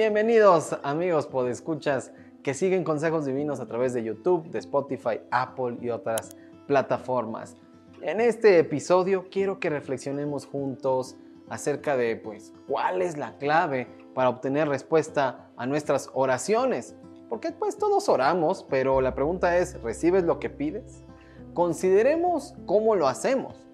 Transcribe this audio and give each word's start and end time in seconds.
Bienvenidos 0.00 0.74
amigos 0.82 1.26
podescuchas 1.26 2.10
que 2.42 2.54
siguen 2.54 2.84
consejos 2.84 3.26
divinos 3.26 3.60
a 3.60 3.66
través 3.66 3.92
de 3.92 4.02
YouTube, 4.02 4.48
de 4.48 4.58
Spotify, 4.58 5.20
Apple 5.30 5.76
y 5.82 5.90
otras 5.90 6.38
plataformas. 6.66 7.54
En 8.00 8.22
este 8.22 8.58
episodio 8.58 9.26
quiero 9.30 9.60
que 9.60 9.68
reflexionemos 9.68 10.46
juntos 10.46 11.16
acerca 11.50 11.98
de 11.98 12.16
pues 12.16 12.54
cuál 12.66 13.02
es 13.02 13.18
la 13.18 13.36
clave 13.36 13.88
para 14.14 14.30
obtener 14.30 14.70
respuesta 14.70 15.50
a 15.58 15.66
nuestras 15.66 16.08
oraciones. 16.14 16.94
Porque 17.28 17.52
pues 17.52 17.76
todos 17.76 18.08
oramos, 18.08 18.64
pero 18.70 19.02
la 19.02 19.14
pregunta 19.14 19.58
es, 19.58 19.82
¿recibes 19.82 20.24
lo 20.24 20.38
que 20.38 20.48
pides? 20.48 21.04
Consideremos 21.52 22.54
cómo 22.64 22.96
lo 22.96 23.06
hacemos, 23.06 23.66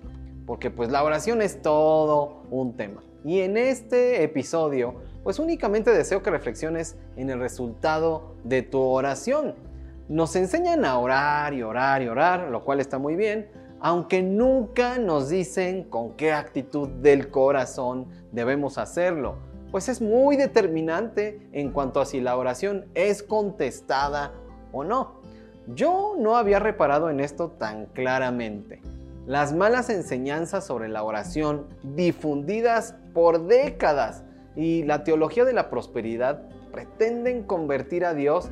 porque 0.45 0.73
pues 0.73 0.91
la 0.91 1.05
oración 1.05 1.41
es 1.41 1.63
todo 1.63 2.43
un 2.51 2.77
tema. 2.77 3.06
Y 3.27 3.41
en 3.41 3.57
este 3.57 4.23
episodio, 4.23 4.95
pues 5.25 5.41
únicamente 5.41 5.91
deseo 5.91 6.23
que 6.23 6.31
reflexiones 6.31 6.97
en 7.17 7.29
el 7.29 7.41
resultado 7.41 8.37
de 8.45 8.63
tu 8.63 8.81
oración. 8.81 9.57
Nos 10.09 10.37
enseñan 10.37 10.85
a 10.85 10.97
orar 10.97 11.53
y 11.53 11.65
orar 11.65 12.03
y 12.03 12.07
orar, 12.07 12.49
lo 12.53 12.63
cual 12.65 12.79
está 12.79 13.01
muy 13.01 13.17
bien, 13.17 13.49
aunque 13.81 14.23
nunca 14.23 14.99
nos 14.99 15.29
dicen 15.29 15.83
con 15.83 16.13
qué 16.13 16.33
actitud 16.33 16.89
del 16.89 17.29
corazón 17.29 18.07
debemos 18.31 18.79
hacerlo, 18.79 19.39
pues 19.73 19.89
es 19.89 20.01
muy 20.01 20.37
determinante 20.37 21.49
en 21.51 21.73
cuanto 21.73 22.01
a 22.01 22.07
si 22.07 22.21
la 22.21 22.37
oración 22.37 22.85
es 22.95 23.25
contestada 23.25 24.35
o 24.71 24.85
no. 24.85 25.21
Yo 25.75 26.15
no 26.17 26.37
había 26.37 26.61
reparado 26.61 27.11
en 27.11 27.19
esto 27.19 27.51
tan 27.51 27.87
claramente. 27.87 28.83
Las 29.27 29.53
malas 29.53 29.91
enseñanzas 29.91 30.65
sobre 30.65 30.89
la 30.89 31.03
oración 31.03 31.67
difundidas 31.83 32.95
por 33.13 33.49
décadas 33.49 34.23
y 34.55 34.85
la 34.85 35.03
teología 35.03 35.45
de 35.45 35.53
la 35.53 35.69
prosperidad 35.69 36.43
pretenden 36.71 37.43
convertir 37.43 38.05
a 38.05 38.15
Dios 38.15 38.51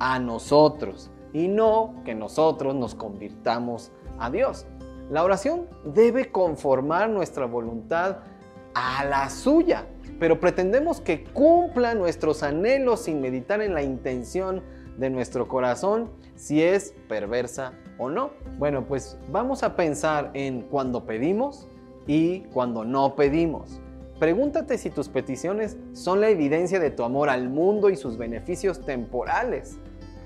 a 0.00 0.18
nosotros 0.18 1.10
y 1.34 1.48
no 1.48 2.02
que 2.06 2.14
nosotros 2.14 2.74
nos 2.74 2.94
convirtamos 2.94 3.92
a 4.18 4.30
Dios. 4.30 4.66
La 5.10 5.22
oración 5.24 5.66
debe 5.84 6.32
conformar 6.32 7.10
nuestra 7.10 7.44
voluntad 7.44 8.20
a 8.72 9.04
la 9.04 9.28
suya, 9.28 9.84
pero 10.18 10.40
pretendemos 10.40 11.02
que 11.02 11.24
cumpla 11.24 11.94
nuestros 11.94 12.42
anhelos 12.42 13.00
sin 13.00 13.20
meditar 13.20 13.60
en 13.60 13.74
la 13.74 13.82
intención 13.82 14.62
de 14.96 15.10
nuestro 15.10 15.48
corazón 15.48 16.10
si 16.34 16.62
es 16.62 16.94
perversa 17.08 17.74
o 17.98 18.08
no. 18.08 18.30
Bueno, 18.58 18.84
pues 18.84 19.18
vamos 19.30 19.62
a 19.62 19.76
pensar 19.76 20.30
en 20.34 20.62
cuando 20.62 21.04
pedimos 21.04 21.68
y 22.06 22.40
cuando 22.52 22.84
no 22.84 23.14
pedimos. 23.16 23.80
Pregúntate 24.18 24.78
si 24.78 24.90
tus 24.90 25.08
peticiones 25.08 25.76
son 25.92 26.20
la 26.20 26.28
evidencia 26.28 26.80
de 26.80 26.90
tu 26.90 27.04
amor 27.04 27.28
al 27.28 27.48
mundo 27.48 27.90
y 27.90 27.96
sus 27.96 28.16
beneficios 28.16 28.84
temporales. 28.84 29.78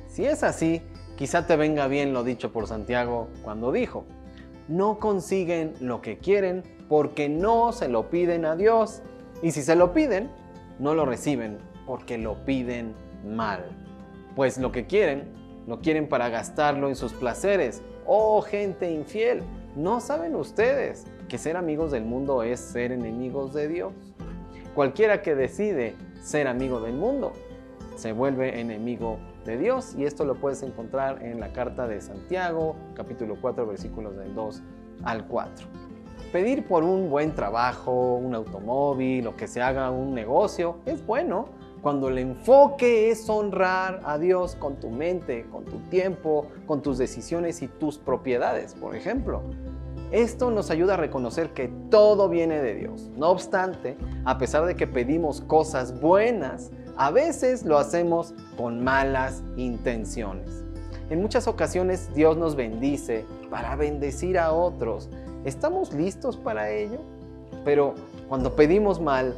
Si 0.08 0.24
es 0.24 0.42
así, 0.42 0.82
quizá 1.16 1.46
te 1.46 1.56
venga 1.56 1.86
bien 1.88 2.12
lo 2.12 2.24
dicho 2.24 2.52
por 2.52 2.66
Santiago 2.66 3.28
cuando 3.42 3.72
dijo, 3.72 4.04
no 4.68 4.98
consiguen 4.98 5.74
lo 5.80 6.00
que 6.00 6.18
quieren 6.18 6.62
porque 6.88 7.28
no 7.28 7.72
se 7.72 7.88
lo 7.88 8.08
piden 8.08 8.44
a 8.44 8.56
Dios. 8.56 9.02
Y 9.42 9.50
si 9.50 9.62
se 9.62 9.76
lo 9.76 9.92
piden, 9.92 10.30
no 10.78 10.94
lo 10.94 11.04
reciben 11.04 11.58
porque 11.86 12.16
lo 12.16 12.44
piden 12.44 12.94
mal 13.24 13.64
pues 14.34 14.58
lo 14.58 14.72
que 14.72 14.86
quieren, 14.86 15.24
lo 15.66 15.80
quieren 15.80 16.08
para 16.08 16.28
gastarlo 16.28 16.88
en 16.88 16.96
sus 16.96 17.12
placeres. 17.12 17.82
Oh, 18.06 18.42
gente 18.42 18.90
infiel, 18.90 19.42
¿no 19.76 20.00
saben 20.00 20.34
ustedes 20.34 21.06
que 21.28 21.38
ser 21.38 21.56
amigos 21.56 21.92
del 21.92 22.04
mundo 22.04 22.42
es 22.42 22.60
ser 22.60 22.92
enemigos 22.92 23.54
de 23.54 23.68
Dios? 23.68 23.92
Cualquiera 24.74 25.22
que 25.22 25.34
decide 25.34 25.94
ser 26.22 26.46
amigo 26.46 26.80
del 26.80 26.94
mundo 26.94 27.32
se 27.96 28.12
vuelve 28.12 28.60
enemigo 28.60 29.18
de 29.44 29.58
Dios 29.58 29.94
y 29.96 30.04
esto 30.04 30.24
lo 30.24 30.36
puedes 30.36 30.62
encontrar 30.62 31.22
en 31.22 31.40
la 31.40 31.52
carta 31.52 31.86
de 31.86 32.00
Santiago, 32.00 32.76
capítulo 32.94 33.36
4, 33.40 33.66
versículos 33.66 34.16
del 34.16 34.34
2 34.34 34.62
al 35.04 35.26
4. 35.26 35.66
Pedir 36.32 36.66
por 36.66 36.84
un 36.84 37.10
buen 37.10 37.34
trabajo, 37.34 38.14
un 38.14 38.34
automóvil 38.34 39.26
o 39.26 39.36
que 39.36 39.46
se 39.46 39.60
haga 39.60 39.90
un 39.90 40.14
negocio 40.14 40.78
es 40.86 41.04
bueno, 41.04 41.48
cuando 41.82 42.08
el 42.08 42.18
enfoque 42.18 43.10
es 43.10 43.28
honrar 43.28 44.00
a 44.04 44.16
Dios 44.16 44.54
con 44.54 44.76
tu 44.76 44.88
mente, 44.88 45.46
con 45.50 45.64
tu 45.64 45.78
tiempo, 45.90 46.46
con 46.64 46.80
tus 46.80 46.96
decisiones 46.96 47.60
y 47.60 47.66
tus 47.66 47.98
propiedades, 47.98 48.74
por 48.74 48.94
ejemplo. 48.94 49.42
Esto 50.12 50.50
nos 50.50 50.70
ayuda 50.70 50.94
a 50.94 50.96
reconocer 50.96 51.50
que 51.50 51.68
todo 51.90 52.28
viene 52.28 52.62
de 52.62 52.74
Dios. 52.74 53.10
No 53.16 53.30
obstante, 53.30 53.96
a 54.24 54.38
pesar 54.38 54.64
de 54.64 54.76
que 54.76 54.86
pedimos 54.86 55.40
cosas 55.40 56.00
buenas, 56.00 56.70
a 56.96 57.10
veces 57.10 57.64
lo 57.64 57.78
hacemos 57.78 58.32
con 58.56 58.84
malas 58.84 59.42
intenciones. 59.56 60.62
En 61.10 61.20
muchas 61.20 61.48
ocasiones 61.48 62.14
Dios 62.14 62.36
nos 62.36 62.54
bendice 62.54 63.24
para 63.50 63.74
bendecir 63.74 64.38
a 64.38 64.52
otros. 64.52 65.08
¿Estamos 65.44 65.92
listos 65.92 66.36
para 66.36 66.70
ello? 66.70 67.00
Pero 67.64 67.94
cuando 68.28 68.54
pedimos 68.54 69.00
mal, 69.00 69.34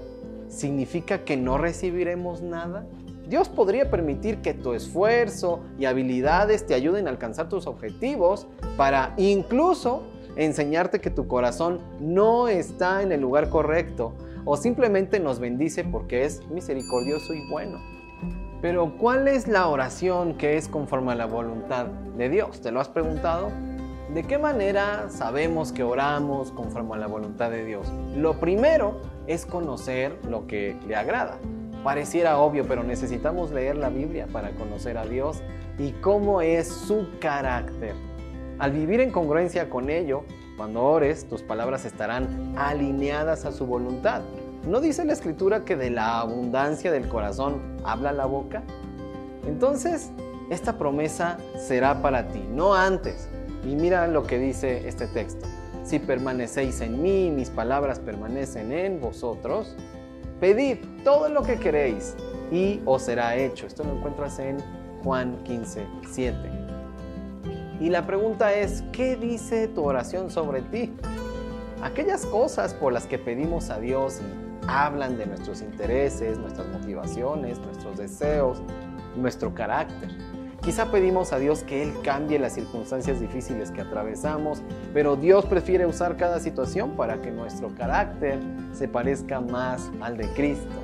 ¿significa 0.55 1.25
que 1.25 1.37
no 1.37 1.59
recibiremos 1.59 2.43
nada? 2.43 2.87
Dios 3.29 3.49
podría 3.49 3.91
permitir 3.91 4.43
que 4.43 4.55
tu 4.55 4.75
esfuerzo 4.75 5.61
y 5.79 5.87
habilidades 5.87 6.67
te 6.67 6.75
ayuden 6.75 7.07
a 7.07 7.11
alcanzar 7.11 7.49
tus 7.49 7.67
objetivos 7.67 8.47
para 8.77 9.15
incluso 9.17 10.05
enseñarte 10.37 11.01
que 11.01 11.11
tu 11.11 11.27
corazón 11.27 11.81
no 12.01 12.49
está 12.49 13.03
en 13.03 13.13
el 13.13 13.21
lugar 13.21 13.49
correcto 13.49 14.15
o 14.45 14.57
simplemente 14.57 15.21
nos 15.21 15.39
bendice 15.39 15.85
porque 15.85 16.25
es 16.25 16.47
misericordioso 16.49 17.33
y 17.33 17.49
bueno. 17.51 17.79
Pero 18.61 18.97
¿cuál 18.99 19.29
es 19.29 19.49
la 19.49 19.69
oración 19.69 20.35
que 20.35 20.57
es 20.57 20.69
conforme 20.69 21.13
a 21.13 21.15
la 21.15 21.27
voluntad 21.27 21.87
de 21.87 22.29
Dios? 22.29 22.61
¿Te 22.61 22.71
lo 22.73 22.81
has 22.81 22.89
preguntado? 22.89 23.51
¿De 24.13 24.23
qué 24.23 24.37
manera 24.39 25.07
sabemos 25.09 25.73
que 25.73 25.83
oramos 25.83 26.53
conforme 26.53 26.95
a 26.95 26.99
la 26.99 27.07
voluntad 27.07 27.51
de 27.51 27.65
Dios? 27.65 27.91
Lo 28.15 28.39
primero 28.39 29.01
es 29.27 29.47
conocer 29.47 30.19
lo 30.29 30.47
que 30.47 30.77
le 30.87 30.95
agrada. 30.95 31.39
Pareciera 31.83 32.39
obvio, 32.39 32.67
pero 32.69 32.83
necesitamos 32.83 33.51
leer 33.51 33.77
la 33.77 33.89
Biblia 33.89 34.27
para 34.31 34.51
conocer 34.51 34.99
a 34.99 35.07
Dios 35.07 35.43
y 35.79 35.93
cómo 35.93 36.43
es 36.43 36.69
su 36.69 37.09
carácter. 37.19 37.95
Al 38.59 38.73
vivir 38.73 39.01
en 39.01 39.11
congruencia 39.11 39.71
con 39.71 39.89
ello, 39.89 40.25
cuando 40.57 40.83
ores, 40.85 41.27
tus 41.29 41.43
palabras 41.43 41.85
estarán 41.85 42.55
alineadas 42.57 43.47
a 43.47 43.53
su 43.53 43.67
voluntad. 43.67 44.21
¿No 44.69 44.81
dice 44.81 45.05
la 45.05 45.15
escritura 45.15 45.65
que 45.65 45.77
de 45.77 45.91
la 45.91 46.21
abundancia 46.21 46.93
del 46.93 47.09
corazón 47.09 47.61
habla 47.85 48.13
la 48.13 48.27
boca? 48.27 48.63
Entonces, 49.47 50.11
esta 50.51 50.79
promesa 50.79 51.39
será 51.57 52.01
para 52.01 52.29
ti, 52.29 52.45
no 52.51 52.75
antes. 52.75 53.29
Y 53.65 53.75
mira 53.75 54.07
lo 54.07 54.25
que 54.25 54.39
dice 54.39 54.89
este 54.89 55.07
texto 55.07 55.47
si 55.85 55.99
permanecéis 55.99 56.81
en 56.81 57.03
mí, 57.03 57.31
mis 57.31 57.51
palabras 57.51 57.99
permanecen 57.99 58.73
en 58.73 59.01
vosotros, 59.01 59.77
pedid 60.41 60.79
todo 61.05 61.29
lo 61.29 61.43
que 61.43 61.59
queréis 61.59 62.17
y 62.51 62.81
os 62.87 63.03
será 63.03 63.37
hecho. 63.37 63.67
Esto 63.67 63.85
lo 63.85 63.93
encuentras 63.93 64.39
en 64.39 64.57
Juan 65.05 65.37
15, 65.45 65.87
7. 66.11 66.39
Y 67.81 67.91
la 67.91 68.07
pregunta 68.07 68.55
es, 68.55 68.83
¿qué 68.93 69.17
dice 69.17 69.69
tu 69.69 69.85
oración 69.85 70.31
sobre 70.31 70.63
ti? 70.63 70.95
Aquellas 71.83 72.25
cosas 72.25 72.73
por 72.73 72.95
las 72.95 73.07
que 73.07 73.19
pedimos 73.19 73.69
a 73.69 73.79
Dios 73.79 74.21
y 74.23 74.65
hablan 74.67 75.19
de 75.19 75.27
nuestros 75.27 75.61
intereses, 75.61 76.39
nuestras 76.39 76.67
motivaciones, 76.69 77.59
nuestros 77.59 77.99
deseos, 77.99 78.63
nuestro 79.17 79.53
carácter. 79.55 80.09
Quizá 80.65 80.91
pedimos 80.91 81.35
a 81.35 81.39
Dios 81.39 81.63
que 81.63 81.83
Él 81.83 81.93
cambie 82.03 82.39
las 82.39 82.55
circunstancias 82.55 83.21
difíciles 83.21 83.71
que 83.71 83.83
atravesamos, 83.83 84.63
pero 84.95 85.15
Dios 85.15 85.45
prefiere 85.45 85.85
usar 85.85 86.17
cada 86.17 86.41
situación 86.41 86.93
para 86.97 87.21
que 87.21 87.31
nuestro 87.31 87.75
carácter 87.75 88.39
se 88.73 88.89
parezca 88.89 89.43
más 89.43 89.91
al 90.01 90.17
de 90.17 90.27
Cristo. 90.29 90.75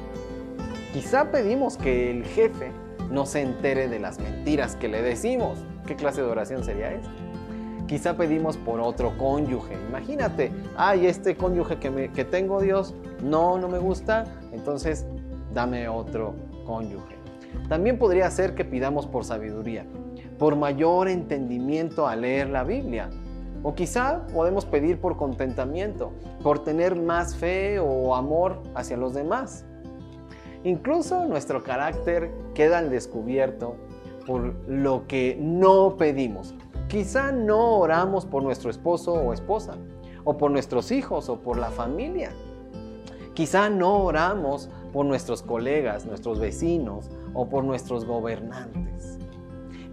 Quizá 0.92 1.30
pedimos 1.30 1.78
que 1.78 2.10
el 2.10 2.26
jefe 2.26 2.72
no 3.10 3.24
se 3.24 3.40
entere 3.40 3.88
de 3.88 3.98
las 4.00 4.18
mentiras 4.18 4.76
que 4.76 4.88
le 4.88 5.00
decimos. 5.00 5.64
¿Qué 5.86 5.96
clase 5.96 6.20
de 6.20 6.28
oración 6.28 6.62
sería 6.62 6.92
esta? 6.92 7.08
Quizá 7.86 8.18
pedimos 8.18 8.58
por 8.58 8.80
otro 8.80 9.16
cónyuge. 9.16 9.78
Imagínate, 9.88 10.52
ay, 10.76 11.06
este 11.06 11.36
cónyuge 11.36 11.78
que, 11.78 12.10
que 12.14 12.24
tengo 12.26 12.60
Dios, 12.60 12.94
no, 13.22 13.56
no 13.56 13.68
me 13.68 13.78
gusta, 13.78 14.26
entonces 14.52 15.06
dame 15.54 15.88
otro 15.88 16.34
cónyuge. 16.66 17.19
También 17.68 17.98
podría 17.98 18.30
ser 18.30 18.54
que 18.54 18.64
pidamos 18.64 19.06
por 19.06 19.24
sabiduría, 19.24 19.86
por 20.38 20.56
mayor 20.56 21.08
entendimiento 21.08 22.06
al 22.06 22.22
leer 22.22 22.50
la 22.50 22.64
Biblia. 22.64 23.10
O 23.62 23.74
quizá 23.74 24.26
podemos 24.32 24.64
pedir 24.64 25.00
por 25.00 25.16
contentamiento, 25.16 26.12
por 26.42 26.64
tener 26.64 26.96
más 26.96 27.36
fe 27.36 27.78
o 27.78 28.14
amor 28.14 28.62
hacia 28.74 28.96
los 28.96 29.14
demás. 29.14 29.66
Incluso 30.64 31.26
nuestro 31.26 31.62
carácter 31.62 32.30
queda 32.54 32.78
al 32.78 32.90
descubierto 32.90 33.76
por 34.26 34.54
lo 34.68 35.06
que 35.06 35.36
no 35.40 35.96
pedimos. 35.96 36.54
Quizá 36.88 37.32
no 37.32 37.78
oramos 37.78 38.26
por 38.26 38.42
nuestro 38.42 38.70
esposo 38.70 39.12
o 39.12 39.32
esposa, 39.32 39.74
o 40.24 40.36
por 40.36 40.50
nuestros 40.50 40.90
hijos 40.90 41.28
o 41.28 41.40
por 41.40 41.56
la 41.56 41.70
familia. 41.70 42.30
Quizá 43.40 43.70
no 43.70 44.04
oramos 44.04 44.68
por 44.92 45.06
nuestros 45.06 45.40
colegas, 45.40 46.04
nuestros 46.04 46.38
vecinos 46.38 47.08
o 47.32 47.48
por 47.48 47.64
nuestros 47.64 48.04
gobernantes. 48.04 49.16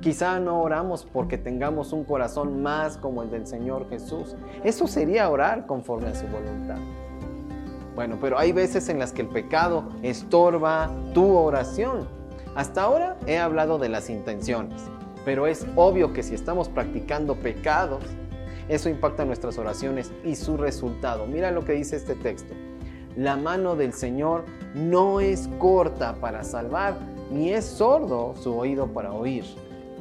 Quizá 0.02 0.38
no 0.42 0.62
oramos 0.62 1.06
porque 1.06 1.38
tengamos 1.38 1.94
un 1.94 2.04
corazón 2.04 2.62
más 2.62 2.98
como 2.98 3.24
el 3.24 3.32
del 3.32 3.48
Señor 3.48 3.88
Jesús. 3.88 4.36
Eso 4.66 4.86
sería 4.86 5.30
orar 5.30 5.66
conforme 5.66 6.08
a 6.10 6.16
su 6.16 6.28
voluntad. 6.28 6.76
Bueno, 7.96 8.18
pero 8.20 8.38
hay 8.38 8.52
veces 8.52 8.90
en 8.90 9.00
las 9.00 9.14
que 9.14 9.22
el 9.22 9.30
pecado 9.30 9.86
estorba 10.04 10.92
tu 11.14 11.34
oración. 11.34 12.06
Hasta 12.54 12.84
ahora 12.84 13.16
he 13.28 13.38
hablado 13.38 13.78
de 13.78 13.88
las 13.88 14.10
intenciones, 14.10 14.82
pero 15.24 15.48
es 15.48 15.66
obvio 15.78 16.12
que 16.12 16.22
si 16.22 16.36
estamos 16.36 16.68
practicando 16.68 17.36
pecados, 17.36 18.04
eso 18.68 18.90
impacta 18.90 19.24
nuestras 19.24 19.58
oraciones 19.58 20.12
y 20.26 20.36
su 20.36 20.58
resultado. 20.58 21.28
Mira 21.28 21.52
lo 21.52 21.64
que 21.64 21.72
dice 21.72 21.96
este 21.96 22.16
texto. 22.16 22.54
La 23.18 23.36
mano 23.36 23.76
del 23.76 23.94
Señor 23.94 24.46
no 24.76 25.20
es 25.20 25.50
corta 25.58 26.14
para 26.22 26.44
salvar, 26.44 27.00
ni 27.32 27.52
es 27.52 27.66
sordo 27.66 28.36
su 28.40 28.56
oído 28.56 28.94
para 28.94 29.12
oír. 29.12 29.44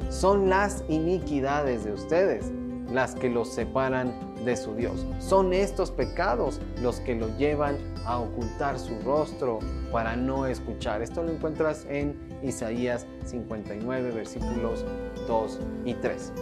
Son 0.09 0.49
las 0.49 0.83
iniquidades 0.87 1.83
de 1.83 1.93
ustedes 1.93 2.51
las 2.93 3.15
que 3.15 3.29
los 3.29 3.49
separan 3.49 4.13
de 4.45 4.55
su 4.55 4.75
Dios. 4.75 5.03
Son 5.17 5.51
estos 5.51 5.89
pecados 5.89 6.61
los 6.83 6.99
que 6.99 7.15
lo 7.15 7.35
llevan 7.39 7.77
a 8.05 8.19
ocultar 8.19 8.77
su 8.77 8.99
rostro 8.99 9.57
para 9.91 10.15
no 10.15 10.45
escuchar. 10.45 11.01
Esto 11.01 11.23
lo 11.23 11.31
encuentras 11.31 11.87
en 11.89 12.15
Isaías 12.43 13.07
59, 13.25 14.11
versículos 14.11 14.85
2 15.27 15.59
y 15.85 15.95
3. 15.95 16.33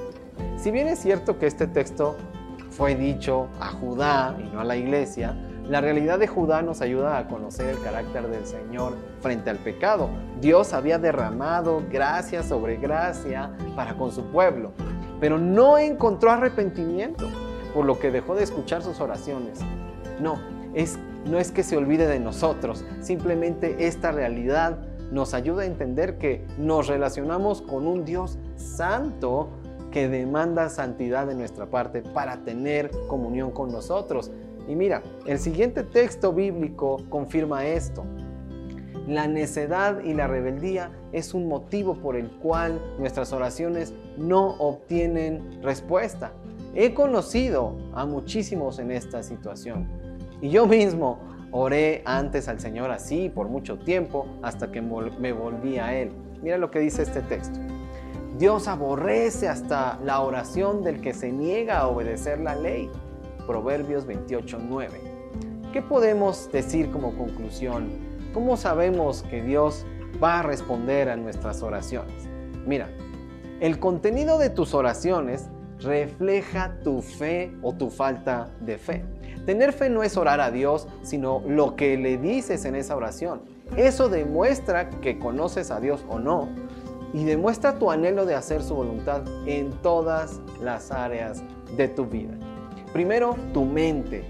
Si 0.58 0.72
bien 0.72 0.90
es 0.90 1.00
cierto 1.00 1.40
que 1.40 1.48
este 1.48 1.68
texto 1.68 2.18
fue 2.70 2.96
dicho 2.96 3.48
a 3.62 3.70
Judá 3.70 4.38
y 4.38 4.54
no 4.54 4.60
a 4.60 4.66
la 4.66 4.76
iglesia, 4.76 5.38
la 5.70 5.82
realidad 5.82 6.20
de 6.20 6.28
Judá 6.28 6.62
nos 6.62 6.82
ayuda 6.82 7.18
a 7.18 7.28
conocer 7.28 7.70
el 7.70 7.82
carácter 7.82 8.28
del 8.28 8.46
Señor 8.46 8.94
frente 9.22 9.50
al 9.50 9.58
pecado. 9.58 10.10
Dios 10.40 10.74
había 10.74 11.00
derramado 11.00 11.82
gracia 11.92 12.44
sobre 12.44 12.78
gracia 12.78 13.52
para 13.76 13.96
con 13.96 14.12
su 14.12 14.26
pueblo, 14.26 14.74
pero 15.20 15.40
no 15.40 15.78
encontró 15.78 16.32
arrepentimiento, 16.32 17.28
por 17.74 17.86
lo 17.86 17.98
que 18.00 18.12
dejó 18.12 18.36
de 18.36 18.44
escuchar 18.44 18.84
sus 18.84 19.00
oraciones. 19.00 19.60
No, 20.20 20.40
es, 20.76 21.00
no 21.26 21.40
es 21.40 21.52
que 21.52 21.64
se 21.64 21.78
olvide 21.78 22.08
de 22.08 22.20
nosotros, 22.20 22.86
simplemente 23.02 23.88
esta 23.88 24.12
realidad 24.12 24.78
nos 25.12 25.34
ayuda 25.34 25.64
a 25.64 25.66
entender 25.66 26.18
que 26.18 26.46
nos 26.58 26.88
relacionamos 26.88 27.62
con 27.62 27.88
un 27.88 28.06
Dios 28.06 28.38
santo 28.56 29.50
que 29.92 30.10
demanda 30.10 30.70
santidad 30.70 31.26
de 31.26 31.36
nuestra 31.36 31.68
parte 31.68 32.02
para 32.02 32.44
tener 32.44 32.92
comunión 33.08 33.52
con 33.52 33.72
nosotros. 33.72 34.32
Y 34.68 34.76
mira, 34.76 35.04
el 35.26 35.40
siguiente 35.40 35.84
texto 35.84 36.34
bíblico 36.34 37.02
confirma 37.10 37.66
esto. 37.66 38.06
La 39.08 39.28
necedad 39.28 40.04
y 40.04 40.14
la 40.14 40.28
rebeldía 40.28 40.92
es 41.12 41.34
un 41.34 41.48
motivo 41.48 41.96
por 41.96 42.16
el 42.16 42.30
cual 42.32 42.82
nuestras 42.98 43.32
oraciones 43.34 43.94
no 44.18 44.56
obtienen 44.58 45.62
respuesta. 45.62 46.32
He 46.74 46.94
conocido 46.94 47.78
a 47.94 48.06
muchísimos 48.06 48.80
en 48.80 48.92
esta 48.92 49.22
situación. 49.22 49.88
Y 50.42 50.50
yo 50.50 50.66
mismo 50.66 51.20
oré 51.52 52.02
antes 52.06 52.48
al 52.48 52.60
Señor 52.60 52.92
así 52.92 53.30
por 53.30 53.48
mucho 53.48 53.78
tiempo 53.78 54.26
hasta 54.42 54.72
que 54.72 54.82
me 54.82 55.32
volví 55.32 55.78
a 55.78 55.96
Él. 55.96 56.12
Mira 56.42 56.58
lo 56.58 56.72
que 56.72 56.80
dice 56.80 57.04
este 57.04 57.22
texto. 57.22 57.60
Dios 58.38 58.68
aborrece 58.68 59.48
hasta 59.48 59.98
la 60.04 60.20
oración 60.20 60.84
del 60.84 61.00
que 61.00 61.14
se 61.14 61.32
niega 61.32 61.80
a 61.80 61.88
obedecer 61.88 62.40
la 62.40 62.56
ley. 62.56 62.90
Proverbios 63.46 64.06
28:9. 64.06 64.90
¿Qué 65.72 65.82
podemos 65.82 66.52
decir 66.52 66.92
como 66.92 67.16
conclusión? 67.18 67.90
¿Cómo 68.34 68.58
sabemos 68.58 69.24
que 69.24 69.42
Dios 69.42 69.86
va 70.24 70.40
a 70.40 70.44
responder 70.44 71.10
a 71.10 71.16
nuestras 71.16 71.62
oraciones? 71.62 72.28
Mira, 72.66 72.90
el 73.60 73.80
contenido 73.80 74.38
de 74.38 74.50
tus 74.50 74.74
oraciones 74.74 75.50
refleja 75.80 76.78
tu 76.84 77.02
fe 77.02 77.54
o 77.62 77.74
tu 77.74 77.90
falta 77.90 78.50
de 78.62 78.78
fe. 78.78 79.06
Tener 79.46 79.74
fe 79.74 79.90
no 79.90 80.04
es 80.04 80.18
orar 80.18 80.42
a 80.42 80.52
Dios, 80.52 80.88
sino 81.04 81.42
lo 81.48 81.76
que 81.76 81.98
le 81.98 82.18
dices 82.18 82.66
en 82.66 82.76
esa 82.76 82.96
oración. 82.96 83.42
Eso 83.78 84.10
demuestra 84.10 84.90
que 84.90 85.20
conoces 85.20 85.72
a 85.72 85.80
Dios 85.80 86.06
o 86.10 86.20
no 86.20 86.50
y 87.14 87.24
demuestra 87.24 87.80
tu 87.80 87.92
anhelo 87.92 88.26
de 88.26 88.36
hacer 88.36 88.62
su 88.62 88.76
voluntad 88.76 89.24
en 89.46 89.72
todas 89.82 90.42
las 90.62 90.92
áreas 90.92 91.44
de 91.78 91.88
tu 91.88 92.06
vida. 92.06 92.34
Primero, 92.96 93.36
tu 93.54 93.66
mente 93.66 94.24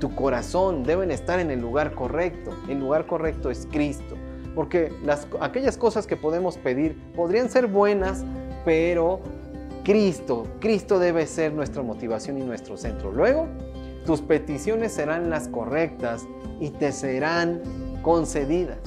tu 0.00 0.14
corazón 0.14 0.82
deben 0.82 1.10
estar 1.10 1.40
en 1.40 1.50
el 1.50 1.60
lugar 1.60 1.94
correcto. 1.94 2.52
El 2.66 2.80
lugar 2.80 3.06
correcto 3.06 3.50
es 3.50 3.68
Cristo. 3.70 4.16
Porque 4.54 4.90
las, 5.04 5.28
aquellas 5.42 5.76
cosas 5.76 6.06
que 6.06 6.16
podemos 6.16 6.56
pedir 6.56 6.96
podrían 7.14 7.50
ser 7.50 7.66
buenas, 7.66 8.24
pero 8.64 9.20
Cristo, 9.84 10.46
Cristo 10.58 10.98
debe 10.98 11.26
ser 11.26 11.52
nuestra 11.52 11.82
motivación 11.82 12.38
y 12.38 12.44
nuestro 12.44 12.78
centro. 12.78 13.12
Luego, 13.12 13.46
tus 14.06 14.22
peticiones 14.22 14.92
serán 14.92 15.28
las 15.28 15.48
correctas 15.48 16.26
y 16.60 16.70
te 16.70 16.92
serán 16.92 17.60
concedidas. 18.00 18.78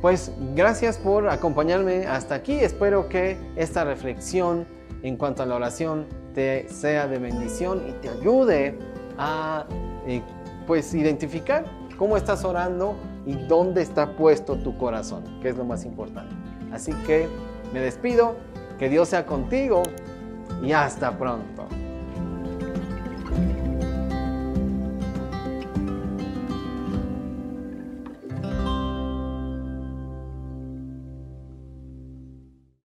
Pues 0.00 0.30
gracias 0.54 0.98
por 0.98 1.28
acompañarme 1.28 2.06
hasta 2.06 2.36
aquí. 2.36 2.52
Espero 2.60 3.08
que 3.08 3.36
esta 3.56 3.82
reflexión 3.82 4.68
en 5.02 5.16
cuanto 5.16 5.42
a 5.42 5.46
la 5.46 5.56
oración 5.56 6.06
te 6.34 6.68
sea 6.68 7.06
de 7.06 7.18
bendición 7.18 7.82
y 7.88 7.92
te 7.92 8.08
ayude 8.08 8.78
a 9.16 9.66
eh, 10.06 10.22
pues 10.66 10.92
identificar 10.94 11.64
cómo 11.96 12.16
estás 12.16 12.44
orando 12.44 12.96
y 13.24 13.34
dónde 13.34 13.82
está 13.82 14.16
puesto 14.16 14.56
tu 14.56 14.76
corazón, 14.76 15.24
que 15.40 15.48
es 15.48 15.56
lo 15.56 15.64
más 15.64 15.84
importante. 15.84 16.34
Así 16.72 16.92
que 17.06 17.28
me 17.72 17.80
despido, 17.80 18.36
que 18.78 18.88
Dios 18.88 19.08
sea 19.08 19.24
contigo 19.24 19.82
y 20.62 20.72
hasta 20.72 21.16
pronto. 21.16 21.53